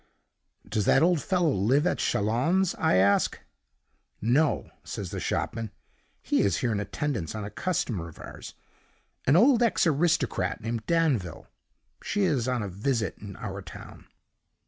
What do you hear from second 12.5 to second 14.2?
a visit in our town.